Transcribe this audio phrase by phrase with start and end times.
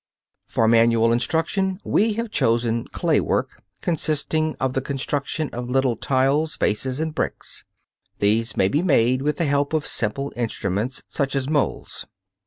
[0.47, 6.57] For manual instruction we have chosen clay work, consisting of the construction of little tiles,
[6.57, 7.65] vases and bricks.
[8.17, 12.07] These may be made with the help of simple instruments, such as molds.